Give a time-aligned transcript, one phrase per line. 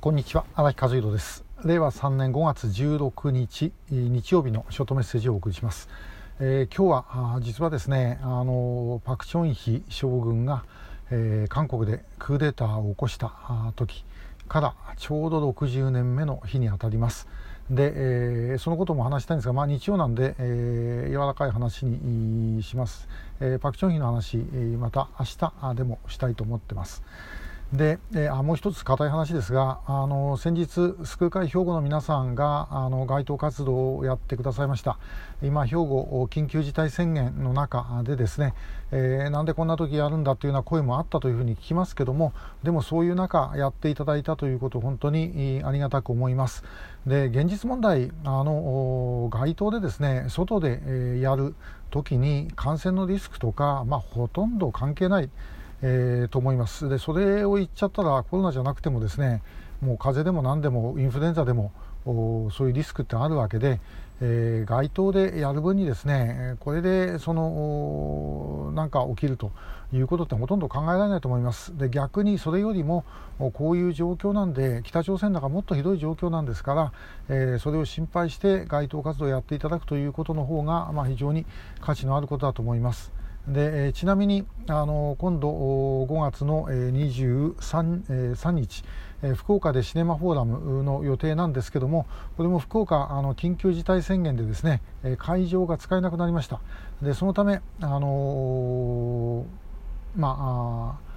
[0.00, 1.44] こんにちは荒木和弘です。
[1.62, 5.90] 令和3年5月16日日曜日のショートメッセージをお送りします、
[6.38, 10.64] えー、今日は実はですねあのパク・チョンヒ将軍が、
[11.10, 13.34] えー、韓国でクーデターを起こした
[13.76, 14.06] 時
[14.48, 17.28] からちょうど60年目の日にあたります。
[17.68, 23.06] で、えー、そのことも話したいんですが、まあ、日曜なんで、えー、柔らかい話にします、
[23.40, 27.02] えー、パク・チョンヒの話また明日でもしたいと思ってます。
[27.72, 34.98] で、えー、もう一つ硬い話ですがあの先日救う会兵庫の皆さんがあの街頭活動をやってくださいました。
[35.40, 38.54] 今兵庫緊急事態宣言の中でですね、
[38.90, 42.32] えー、なんでこんな時やるんだというような声もあったというふうに聞きますけども
[42.64, 46.64] でもそういう中やっていただいたということ本当にありがたく思います。
[47.06, 51.54] で現実問題あの街頭でですね外で、やる
[51.90, 55.30] 時に感染のリスクとか、まあ、ほとんど関係ない
[55.82, 59.42] えー、と思いますでそれを言っちゃったらコロナじゃなくてもですね
[59.80, 61.72] もう風邪でも何でもインフルエンザでも
[62.04, 63.80] そういうリスクってあるわけで、
[64.20, 69.52] えー、街頭でやる分にですねこれでそのなんか起きると
[69.92, 73.04] いうことってほとんど考えられないと思いますで逆にそれよりも
[73.54, 76.92] こういう状況なんで北朝鮮なんかもっとひどい状況なんですから、
[77.28, 81.46] えー、それを心配して街頭活動をやっていただくということの方が、まあ、非常に
[81.80, 83.19] 価値のあることだと思います。
[83.48, 88.84] で、ちなみにあの今度5月の23日、
[89.36, 94.80] 福岡でシネマフォーラムの予定なんですけどもこれも福岡あの緊急事態宣言でですね
[95.18, 96.60] 会場が使えなくなりました。
[97.02, 99.44] でそのためあの
[100.16, 101.10] まあ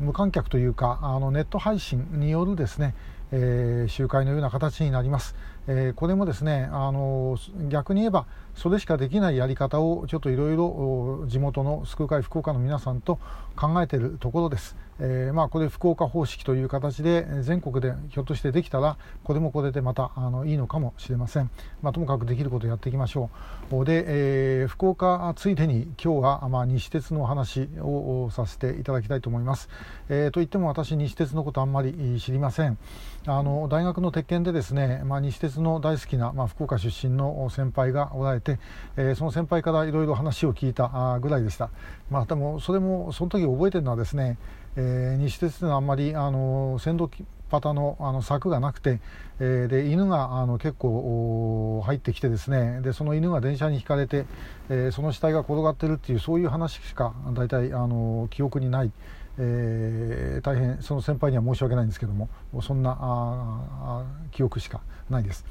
[0.00, 2.94] 無観客というかあのネット配信によるですね
[3.36, 5.34] えー、集会のような形になります、
[5.66, 7.36] えー、これもですねあの
[7.68, 13.18] 逆に言えばそれしかできないやり方をちょっといろいろ地元の救う会福岡の皆さんと
[13.56, 21.50] 考えているところです、えー、まあ、これ福岡方式という形で全国でひょっとしてできたらこれもこれでまたあのいいのかもしれません、
[21.82, 23.30] まあ、ともかくできることをやっていきましょ
[23.72, 23.84] う。
[23.84, 29.68] で、えー、福岡ついでに今日は、まあ、西鉄の話をさせていただきたいと思います、
[30.08, 32.78] えー、といっても私西鉄のことあんまり知りません。
[33.26, 38.58] あの大学の鉄拳でですね、まあ、西鉄の大好きな、まあ、福岡出身の先輩がおられて、
[38.98, 41.70] えー、その先輩からいろいろ話を聞いたぐらいでした、
[42.10, 44.36] まあ、でもそれもその時覚えてるのはですね、
[44.76, 47.10] えー、西鉄というのはあんまりあの線路
[47.50, 49.00] パタのあの柵がなくて、
[49.38, 54.26] えー、で犬があの結構入ってきてですねでその犬が電車にひかれて、
[54.68, 58.92] えー、その死体が転がってるっていうそういう話しか大体あの記憶にない。
[59.36, 62.28] えー、大変その先輩には申し訳ないんですけども
[62.62, 64.80] そんなあ記憶しか
[65.10, 65.44] ないです。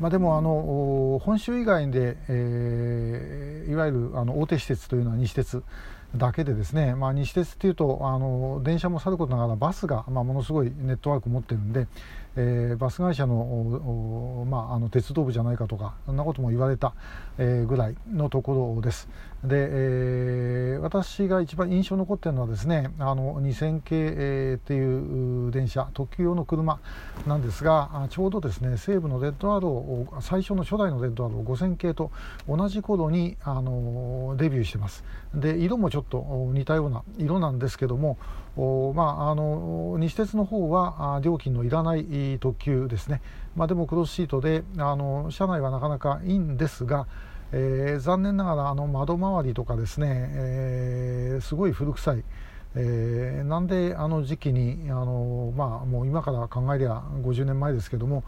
[0.00, 5.62] まあ、でもあの本州以外で、えー、いわゆるあの大手施設というのは西鉄
[6.16, 11.86] だけでですね、まあ、西鉄っていうとあの電車もさることながらバスが、まあ、ものすごいネットワーク持ってるんで、
[12.36, 16.94] えー、バス会社の,、まあ、あの鉄道部じゃないかとかそんなことも言われた、
[17.36, 19.08] えー、ぐらいのところです。
[19.44, 26.80] で、えー、私が一番印象に残っているのはですねあの2000系、えー、っていう電車特急用の車
[27.26, 29.72] なんですがちょうどですね西武のレッドアロー
[30.20, 32.10] 最初の初代のレッドアロー5000系と
[32.48, 35.04] 同じ頃にあのデビューしてます
[35.34, 38.18] で色もちょっと似たような色なんですけども
[38.56, 43.22] まあ、あの西鉄の方は料金のいらない特急ですね、
[43.54, 47.06] まあ、でもクロスシートであの車内はなかなかいいんですが、
[47.52, 52.24] えー、残念ながらあの窓周りとかですね、えー、すごい古臭い。
[52.80, 58.22] えー、なんであの時期にあの、まあ、もう今から考えりゃ50年前ですけども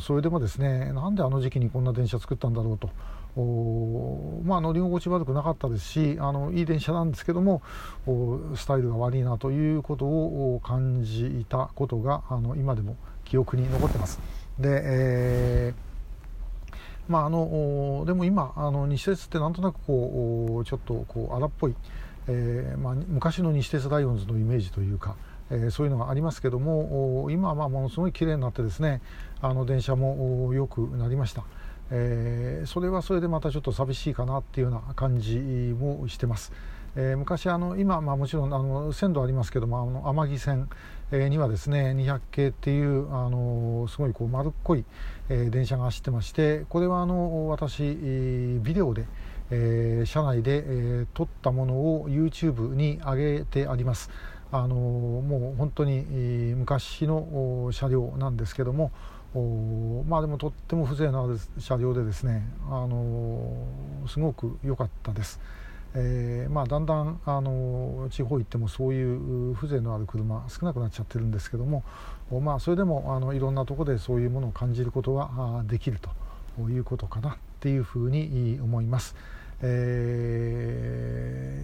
[0.00, 2.90] それでもですねなんであの時期にこんな電車作ったんだろうと
[4.44, 7.62] まあ、乗り心地悪くなかったですしあのいい電車なんですけども
[8.54, 12.94] スタイルが悪いなということを感じたことがあの今でも
[13.24, 14.20] 記憶に残ってます。
[14.58, 15.92] で、えー
[17.08, 21.74] まあ、あのでも今あの西鉄ってなんとなくこうちょっとこう荒っぽい、
[22.28, 25.16] えーまあ、昔の西鉄ライオンズのイメージというか、
[25.50, 29.00] えー、そういうのがありますけども今はまあものすごい綺麗になってですね
[29.40, 31.44] あの電車も良くなりました。
[31.94, 36.52] えー、それはそれでまたちょっと寂しいかなっていうような感じもしてます。
[36.94, 40.68] えー、昔あの今、まあ、もちろんあの線路ありますけどもあの天城線、
[41.12, 44.84] にはですね200系っていうあのすごいこう丸っこい、
[45.28, 47.82] 電車が走ってましてこれはあの私
[48.62, 49.04] ビデオで、
[49.54, 54.10] えー、車内で、えー、撮ったものを YouTube に上げてあります。
[54.50, 56.02] あのもう本当に
[56.54, 58.90] 昔の車両なんですけども
[60.06, 63.66] まあでもとっても風情のある車両でですね、あの
[64.06, 65.40] すごく良かったです。
[65.94, 71.84] えー、まあ、だんだんあの地方行ってもそういう風情のある車少なくなっちゃってるんですけども、
[72.40, 75.98] まあ、それでもあのいろんなとこでそういうものを感じることはできる
[76.56, 79.14] ということかなっていうふうに思います。
[79.62, 79.68] え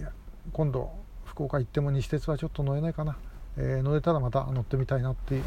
[0.05, 0.09] ー、
[0.53, 0.91] 今度
[1.25, 3.17] 福岡行っても西鉄はちょっと乗れないかな、
[3.57, 5.39] えー、乗れたらまた乗ってみたいなってい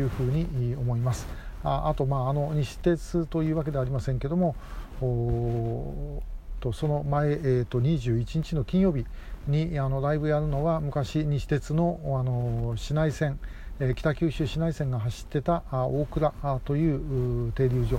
[0.00, 1.26] うふうに思います。
[1.62, 4.54] ああと、まあ、あの西鉄というわけではありませんけども
[6.60, 9.04] とその前、えー、と21日の金曜日
[9.46, 13.38] にあのライブやるのは昔西鉄のあの市内線、
[13.80, 16.32] えー、北九州市内線が走ってたあ大倉
[16.64, 17.98] という停留所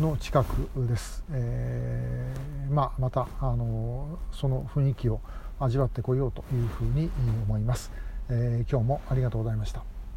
[0.00, 5.20] の近くです、えーまあ、またあのその雰囲気を
[5.60, 7.10] 味わってこようというふうに
[7.46, 7.90] 思います、
[8.28, 9.97] えー、今日もありがとうございました。